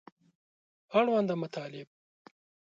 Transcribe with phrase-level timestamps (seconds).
[0.97, 1.87] اړونده مطالب